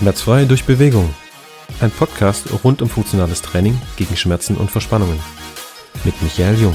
[0.00, 1.14] Schmerzfrei durch Bewegung.
[1.82, 5.20] Ein Podcast rund um funktionales Training gegen Schmerzen und Verspannungen.
[6.04, 6.74] Mit Michael Jung.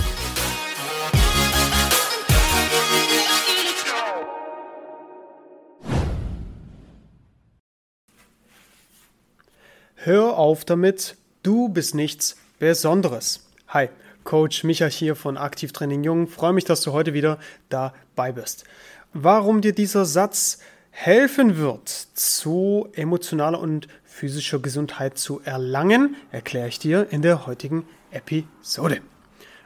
[9.96, 13.50] Hör auf damit, du bist nichts Besonderes.
[13.70, 13.90] Hi,
[14.24, 16.28] Coach Micha hier von Aktivtraining Jung.
[16.28, 18.66] Freue mich, dass du heute wieder dabei bist.
[19.14, 20.60] Warum dir dieser Satz
[20.98, 27.86] helfen wird, zu emotionaler und physischer Gesundheit zu erlangen, erkläre ich dir in der heutigen
[28.12, 29.02] Episode.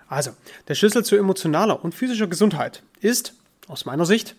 [0.08, 0.32] Also,
[0.68, 3.36] der Schlüssel zu emotionaler und physischer Gesundheit ist
[3.68, 4.36] aus meiner Sicht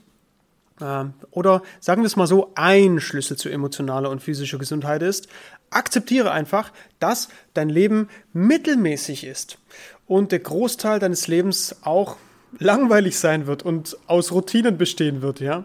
[0.81, 5.29] äh, oder sagen wir es mal so, ein Schlüssel zu emotionaler und physischer Gesundheit ist,
[5.71, 9.59] akzeptiere einfach, dass dein Leben mittelmäßig ist
[10.09, 12.17] und der Großteil deines Lebens auch
[12.59, 15.65] langweilig sein wird und aus Routinen bestehen wird, ja.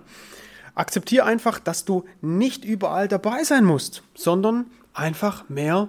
[0.75, 5.87] Akzeptiere einfach, dass du nicht überall dabei sein musst, sondern einfach mehr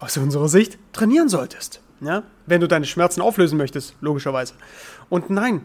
[0.00, 1.80] aus unserer Sicht trainieren solltest.
[2.00, 2.24] Ja?
[2.46, 4.54] Wenn du deine Schmerzen auflösen möchtest, logischerweise.
[5.08, 5.60] Und nein,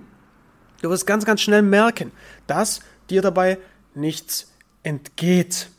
[0.82, 2.12] du wirst ganz, ganz schnell merken,
[2.46, 3.58] dass dir dabei
[3.96, 4.52] nichts
[4.84, 5.70] entgeht.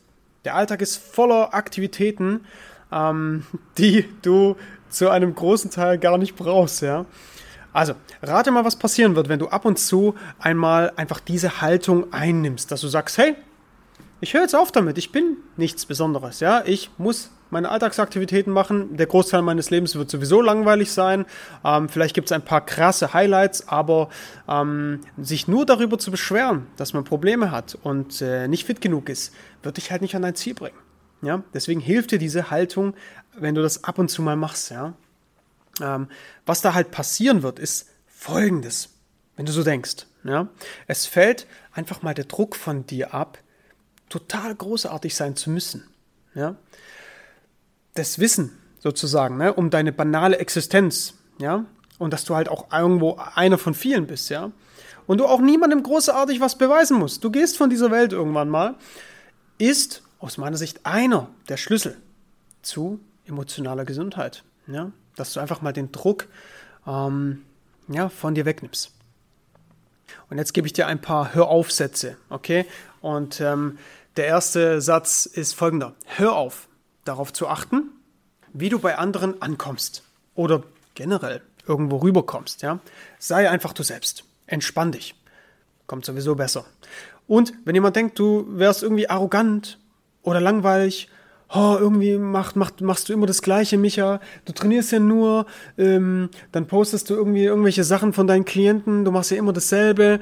[0.44, 2.40] Der Alltag ist voller Aktivitäten,
[2.90, 3.44] ähm,
[3.78, 4.56] die du
[4.88, 6.82] zu einem großen Teil gar nicht brauchst.
[6.82, 7.04] Ja?
[7.72, 12.12] Also, rate mal, was passieren wird, wenn du ab und zu einmal einfach diese Haltung
[12.12, 13.34] einnimmst, dass du sagst, hey,
[14.20, 18.96] ich höre jetzt auf damit, ich bin nichts Besonderes, ja, ich muss meine Alltagsaktivitäten machen,
[18.96, 21.24] der Großteil meines Lebens wird sowieso langweilig sein,
[21.64, 24.08] ähm, vielleicht gibt es ein paar krasse Highlights, aber
[24.48, 29.08] ähm, sich nur darüber zu beschweren, dass man Probleme hat und äh, nicht fit genug
[29.08, 30.76] ist, wird dich halt nicht an dein Ziel bringen,
[31.22, 32.94] ja, deswegen hilft dir diese Haltung,
[33.38, 34.94] wenn du das ab und zu mal machst, ja,
[35.80, 36.08] ähm,
[36.46, 38.90] was da halt passieren wird, ist folgendes,
[39.36, 40.06] wenn du so denkst.
[40.24, 40.48] Ja?
[40.86, 43.38] Es fällt einfach mal der Druck von dir ab,
[44.08, 45.84] total großartig sein zu müssen.
[46.34, 46.56] Ja?
[47.94, 51.64] Das Wissen sozusagen, ne, um deine banale Existenz, ja,
[51.98, 54.52] und dass du halt auch irgendwo einer von vielen bist, ja,
[55.06, 57.24] und du auch niemandem großartig was beweisen musst.
[57.24, 58.76] Du gehst von dieser Welt irgendwann mal,
[59.58, 61.96] ist aus meiner Sicht einer der Schlüssel
[62.62, 66.26] zu emotionaler Gesundheit, ja dass du einfach mal den Druck
[66.86, 67.44] ähm,
[67.88, 68.92] ja, von dir wegnimmst.
[70.30, 72.66] Und jetzt gebe ich dir ein paar Höraufsätze, okay?
[73.00, 73.78] Und ähm,
[74.16, 75.94] der erste Satz ist folgender.
[76.06, 76.68] Hör auf,
[77.04, 77.90] darauf zu achten,
[78.52, 80.02] wie du bei anderen ankommst
[80.34, 80.62] oder
[80.94, 82.80] generell irgendwo rüberkommst, ja?
[83.18, 84.24] Sei einfach du selbst.
[84.46, 85.14] Entspann dich.
[85.86, 86.64] Kommt sowieso besser.
[87.26, 89.78] Und wenn jemand denkt, du wärst irgendwie arrogant
[90.22, 91.08] oder langweilig
[91.52, 96.28] oh, irgendwie macht, macht, machst du immer das Gleiche, Micha, du trainierst ja nur, ähm,
[96.52, 100.20] dann postest du irgendwie irgendwelche Sachen von deinen Klienten, du machst ja immer dasselbe.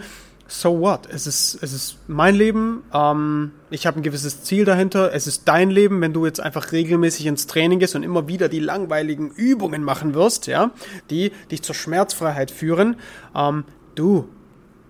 [0.49, 1.09] So what?
[1.11, 5.49] Es ist, es ist mein Leben, ähm, ich habe ein gewisses Ziel dahinter, es ist
[5.49, 9.31] dein Leben, wenn du jetzt einfach regelmäßig ins Training gehst und immer wieder die langweiligen
[9.31, 10.71] Übungen machen wirst, ja,
[11.11, 12.95] die dich zur Schmerzfreiheit führen.
[13.35, 13.65] Ähm,
[13.97, 14.29] du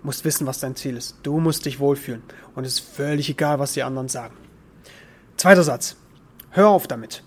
[0.02, 1.16] musst wissen, was dein Ziel ist.
[1.22, 2.22] Du musst dich wohlfühlen.
[2.54, 4.34] Und es ist völlig egal, was die anderen sagen.
[5.38, 5.96] Zweiter Satz.
[6.56, 7.22] Hör auf damit.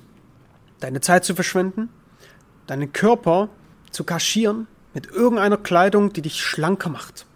[0.79, 1.89] Deine Zeit zu verschwenden,
[2.65, 3.49] deinen Körper
[3.91, 7.27] zu kaschieren mit irgendeiner Kleidung, die dich schlanker macht.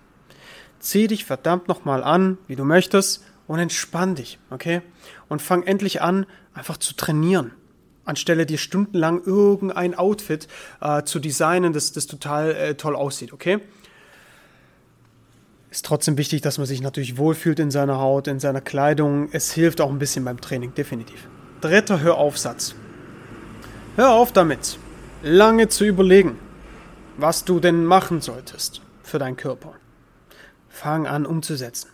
[0.79, 4.81] Zieh dich verdammt nochmal an, wie du möchtest, und entspann dich, okay?
[5.29, 7.51] Und fang endlich an, einfach zu trainieren.
[8.05, 10.47] Anstelle dir stundenlang irgendein Outfit
[10.81, 13.59] äh, zu designen, das, das total äh, toll aussieht, okay?
[15.69, 19.29] Ist trotzdem wichtig, dass man sich natürlich wohlfühlt in seiner Haut, in seiner Kleidung.
[19.31, 21.27] Es hilft auch ein bisschen beim Training, definitiv.
[21.63, 22.75] Dritter Höraufsatz.
[23.95, 24.77] Hör auf damit,
[25.21, 26.37] lange zu überlegen,
[27.15, 29.71] was du denn machen solltest für deinen Körper.
[30.67, 31.89] Fang an umzusetzen.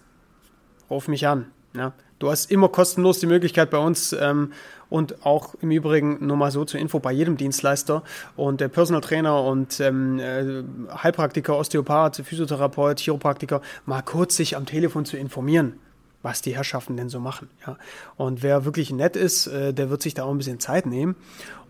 [0.90, 1.52] Ruf mich an.
[1.75, 1.94] Ja.
[2.18, 4.53] Du hast immer kostenlos die Möglichkeit bei uns ähm,
[4.90, 8.01] und auch im Übrigen nur mal so zur Info bei jedem Dienstleister
[8.36, 10.63] und der Personal Trainer und ähm, äh,
[11.03, 15.80] Heilpraktiker, Osteopath, Physiotherapeut, Chiropraktiker mal kurz sich am Telefon zu informieren
[16.21, 17.50] was die Herrschaften denn so machen.
[17.66, 17.77] Ja.
[18.18, 21.16] Und wer wirklich nett ist, äh, der wird sich da auch ein bisschen Zeit nehmen.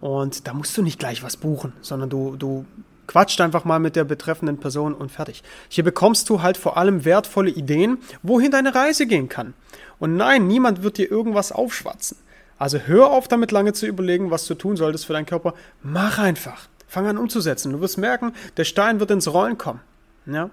[0.01, 2.65] Und da musst du nicht gleich was buchen, sondern du, du
[3.07, 5.43] quatscht einfach mal mit der betreffenden Person und fertig.
[5.67, 9.53] Hier bekommst du halt vor allem wertvolle Ideen, wohin deine Reise gehen kann.
[9.99, 12.17] Und nein, niemand wird dir irgendwas aufschwatzen.
[12.57, 15.53] Also hör auf damit lange zu überlegen, was du tun solltest für deinen Körper.
[15.81, 16.67] Mach einfach.
[16.87, 17.71] Fang an umzusetzen.
[17.71, 19.79] Du wirst merken, der Stein wird ins Rollen kommen.
[20.25, 20.49] Ja?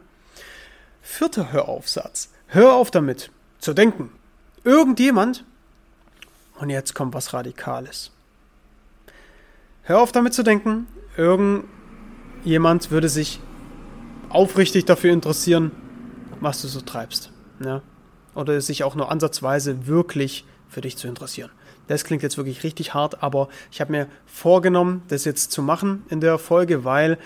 [1.03, 2.31] Vierter Höraufsatz.
[2.47, 3.31] Hör auf damit,
[3.67, 4.11] zu denken.
[4.63, 5.45] Irgendjemand,
[6.61, 8.13] und jetzt kommt was Radikales.
[9.83, 10.87] Hör auf damit zu denken,
[11.17, 13.41] irgendjemand würde sich
[14.29, 15.73] aufrichtig dafür interessieren,
[16.41, 17.33] was du so treibst.
[17.59, 17.83] Ja?
[18.37, 21.51] Oder sich auch nur ansatzweise wirklich für dich zu interessieren.
[21.89, 26.05] Das klingt jetzt wirklich richtig hart, aber ich habe mir vorgenommen, das jetzt zu machen
[26.09, 27.19] in der Folge, weil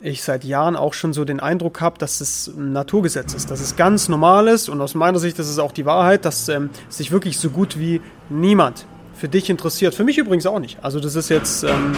[0.00, 3.60] ich seit Jahren auch schon so den Eindruck habe, dass es ein Naturgesetz ist, dass
[3.60, 6.70] es ganz normal ist und aus meiner Sicht ist es auch die Wahrheit, dass ähm,
[6.88, 9.94] sich wirklich so gut wie niemand für dich interessiert.
[9.94, 10.82] Für mich übrigens auch nicht.
[10.82, 11.96] Also das ist jetzt, ähm,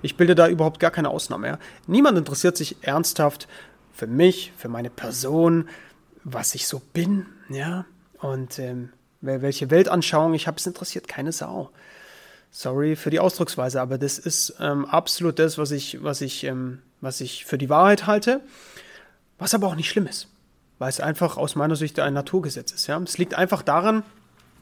[0.00, 1.46] ich bilde da überhaupt gar keine Ausnahme.
[1.46, 1.58] Ja.
[1.86, 3.46] Niemand interessiert sich ernsthaft
[3.92, 5.68] für mich, für meine Person,
[6.24, 7.84] was ich so bin, ja.
[8.20, 8.90] Und ähm,
[9.20, 11.70] welche Weltanschauung ich habe, es interessiert keine Sau.
[12.50, 16.80] Sorry für die Ausdrucksweise, aber das ist ähm, absolut das, was ich, was, ich, ähm,
[17.00, 18.40] was ich für die Wahrheit halte,
[19.38, 20.28] was aber auch nicht schlimm ist,
[20.78, 22.86] weil es einfach aus meiner Sicht ein Naturgesetz ist.
[22.86, 22.98] Ja?
[22.98, 24.02] Es liegt einfach daran,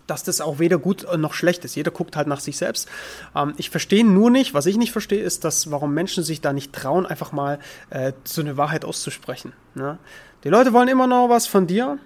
[0.07, 1.77] dass das auch weder gut noch schlecht ist.
[1.77, 2.89] Jeder guckt halt nach sich selbst.
[3.35, 6.53] Ähm, ich verstehe nur nicht, was ich nicht verstehe, ist, dass warum Menschen sich da
[6.53, 7.59] nicht trauen, einfach mal
[7.91, 9.53] äh, so eine Wahrheit auszusprechen.
[9.75, 9.99] Ne?
[10.45, 11.99] Die Leute wollen immer noch was von dir,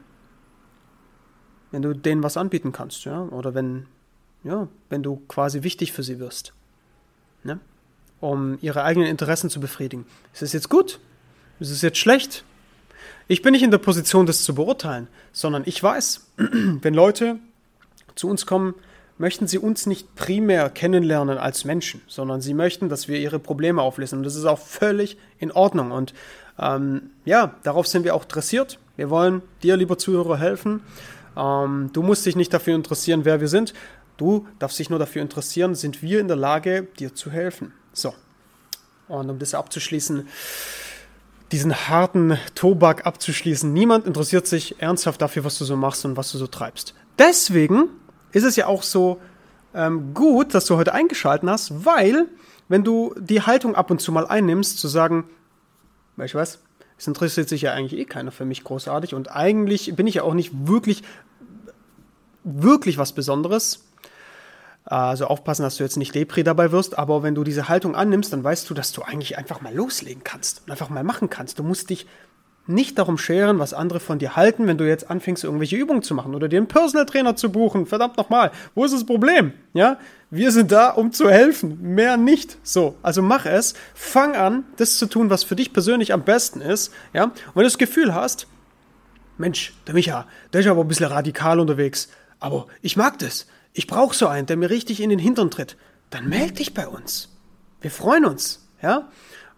[1.70, 3.86] wenn du denen was anbieten kannst, ja, oder wenn,
[4.42, 6.54] ja, wenn du quasi wichtig für sie wirst,
[7.42, 7.60] ne?
[8.20, 10.06] Um ihre eigenen Interessen zu befriedigen.
[10.32, 10.98] Ist es jetzt gut?
[11.60, 12.44] Ist es jetzt schlecht?
[13.26, 17.38] Ich bin nicht in der Position, das zu beurteilen, sondern ich weiß, wenn Leute
[18.14, 18.74] zu uns kommen,
[19.18, 23.82] möchten sie uns nicht primär kennenlernen als Menschen, sondern sie möchten, dass wir ihre Probleme
[23.82, 24.20] auflisten.
[24.20, 25.90] Und das ist auch völlig in Ordnung.
[25.90, 26.14] Und
[26.58, 28.78] ähm, ja, darauf sind wir auch dressiert.
[28.96, 30.82] Wir wollen dir, lieber Zuhörer, helfen.
[31.36, 33.74] Ähm, du musst dich nicht dafür interessieren, wer wir sind.
[34.16, 37.72] Du darfst dich nur dafür interessieren, sind wir in der Lage, dir zu helfen.
[38.00, 38.14] So.
[39.08, 40.28] Und um das abzuschließen,
[41.50, 46.30] diesen harten Tobak abzuschließen, niemand interessiert sich ernsthaft dafür, was du so machst und was
[46.30, 46.94] du so treibst.
[47.18, 47.88] Deswegen
[48.32, 49.20] ist es ja auch so
[49.74, 52.26] ähm, gut, dass du heute eingeschalten hast, weil
[52.68, 55.24] wenn du die Haltung ab und zu mal einnimmst, zu sagen,
[56.16, 56.60] weißt du was,
[56.98, 60.22] es interessiert sich ja eigentlich eh keiner für mich großartig und eigentlich bin ich ja
[60.22, 61.02] auch nicht wirklich,
[62.44, 63.87] wirklich was Besonderes.
[64.90, 68.32] Also aufpassen, dass du jetzt nicht Lepri dabei wirst, aber wenn du diese Haltung annimmst,
[68.32, 71.58] dann weißt du, dass du eigentlich einfach mal loslegen kannst und einfach mal machen kannst.
[71.58, 72.06] Du musst dich
[72.66, 76.14] nicht darum scheren, was andere von dir halten, wenn du jetzt anfängst, irgendwelche Übungen zu
[76.14, 77.84] machen oder dir einen Personal Trainer zu buchen.
[77.84, 79.52] Verdammt nochmal, wo ist das Problem?
[79.74, 79.98] Ja,
[80.30, 82.56] wir sind da, um zu helfen, mehr nicht.
[82.62, 86.62] So, also mach es, fang an, das zu tun, was für dich persönlich am besten
[86.62, 86.94] ist.
[87.12, 88.46] Ja, und wenn du das Gefühl hast,
[89.36, 92.08] Mensch, der Micha, der ist aber ein bisschen radikal unterwegs,
[92.40, 93.46] aber ich mag das.
[93.72, 95.76] Ich brauche so einen, der mir richtig in den Hintern tritt.
[96.10, 97.28] Dann melde dich bei uns.
[97.80, 98.66] Wir freuen uns.
[98.82, 99.08] Ja,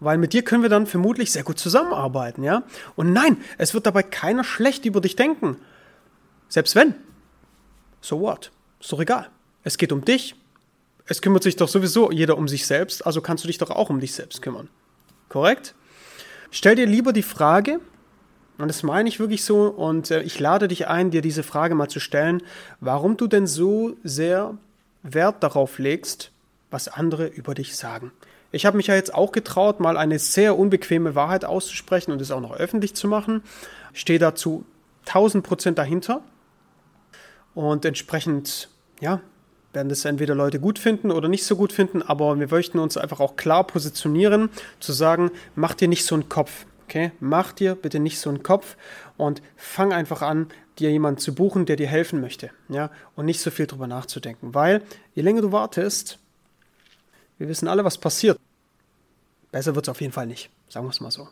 [0.01, 2.63] weil mit dir können wir dann vermutlich sehr gut zusammenarbeiten, ja?
[2.95, 5.57] Und nein, es wird dabei keiner schlecht über dich denken.
[6.49, 6.95] Selbst wenn.
[8.01, 8.51] So what?
[8.79, 9.29] Ist doch egal.
[9.63, 10.35] Es geht um dich.
[11.05, 13.89] Es kümmert sich doch sowieso jeder um sich selbst, also kannst du dich doch auch
[13.89, 14.69] um dich selbst kümmern.
[15.29, 15.75] Korrekt?
[16.49, 17.79] Stell dir lieber die Frage,
[18.61, 21.75] und das meine ich wirklich so, und äh, ich lade dich ein, dir diese Frage
[21.75, 22.43] mal zu stellen,
[22.79, 24.57] warum du denn so sehr
[25.03, 26.31] Wert darauf legst,
[26.69, 28.11] was andere über dich sagen.
[28.51, 32.31] Ich habe mich ja jetzt auch getraut, mal eine sehr unbequeme Wahrheit auszusprechen und es
[32.31, 33.43] auch noch öffentlich zu machen.
[33.93, 34.65] Stehe dazu
[35.05, 36.21] 1000 Prozent dahinter.
[37.53, 38.69] Und entsprechend,
[38.99, 39.21] ja,
[39.73, 42.97] werden das entweder Leute gut finden oder nicht so gut finden, aber wir möchten uns
[42.97, 44.49] einfach auch klar positionieren,
[44.79, 46.65] zu sagen, mach dir nicht so einen Kopf.
[46.91, 47.13] Okay?
[47.21, 48.75] Mach dir bitte nicht so einen Kopf
[49.15, 52.49] und fang einfach an, dir jemanden zu buchen, der dir helfen möchte.
[52.67, 52.91] Ja?
[53.15, 54.53] Und nicht so viel drüber nachzudenken.
[54.53, 54.81] Weil
[55.15, 56.19] je länger du wartest,
[57.37, 58.37] wir wissen alle, was passiert.
[59.53, 61.29] Besser wird es auf jeden Fall nicht, sagen wir es mal so.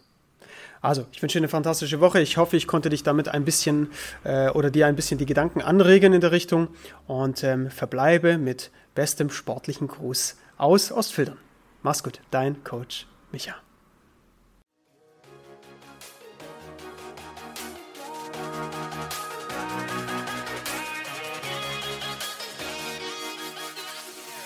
[0.82, 2.22] Also, ich wünsche dir eine fantastische Woche.
[2.22, 3.90] Ich hoffe, ich konnte dich damit ein bisschen
[4.24, 6.70] äh, oder dir ein bisschen die Gedanken anregen in der Richtung
[7.06, 11.38] und ähm, verbleibe mit bestem sportlichen Gruß aus Ostfildern.
[11.84, 13.56] Mach's gut, dein Coach Micha.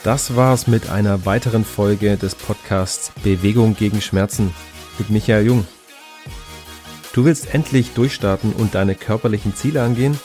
[0.03, 4.53] Das war's mit einer weiteren Folge des Podcasts Bewegung gegen Schmerzen
[4.97, 5.67] mit Michael Jung.
[7.13, 10.19] Du willst endlich durchstarten und deine körperlichen Ziele angehen?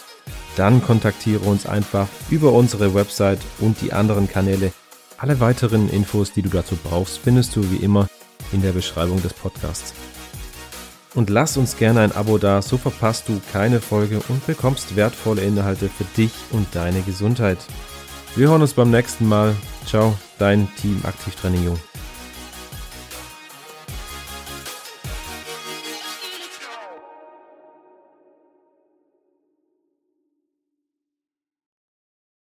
[0.57, 4.73] Dann kontaktiere uns einfach über unsere Website und die anderen Kanäle.
[5.17, 8.09] Alle weiteren Infos, die du dazu brauchst, findest du wie immer
[8.51, 9.95] in der Beschreibung des Podcasts.
[11.15, 15.43] Und lass uns gerne ein Abo da, so verpasst du keine Folge und bekommst wertvolle
[15.43, 17.59] Inhalte für dich und deine Gesundheit.
[18.37, 19.57] Wir hören uns beim nächsten Mal.
[19.87, 21.81] Ciao, dein Team Aktivtraining Jung.